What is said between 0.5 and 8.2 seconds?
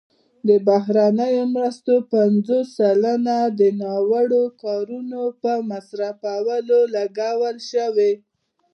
بهرنیو مرستو پنځوس سلنه د ناوړه کارونې په مصارفو لګول شوي.